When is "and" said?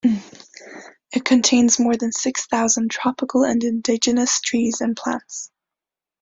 3.43-3.63, 4.81-4.97